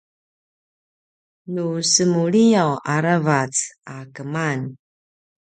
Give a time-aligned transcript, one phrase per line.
[1.53, 3.53] nu semuliyaw aravac
[3.93, 4.59] a keman